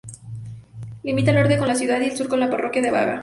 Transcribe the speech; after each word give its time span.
Limita 1.03 1.29
al 1.29 1.37
norte 1.37 1.59
con 1.59 1.67
la 1.67 1.75
ciudad 1.75 2.01
y 2.01 2.05
al 2.09 2.17
sur 2.17 2.27
con 2.27 2.39
la 2.39 2.49
parroquia 2.49 2.81
de 2.81 2.89
Vega. 2.89 3.19